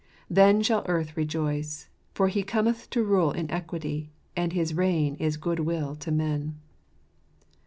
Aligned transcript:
Then 0.31 0.63
shall 0.63 0.83
earth 0.87 1.15
rejoice; 1.15 1.87
for 2.15 2.27
He 2.27 2.41
cometh 2.41 2.89
to 2.89 3.03
rule 3.03 3.31
in 3.31 3.51
equity, 3.51 4.09
and 4.35 4.51
his 4.51 4.73
reign 4.73 5.13
is 5.17 5.37
goodwill 5.37 5.95
to 5.97 6.09
men 6.09 6.57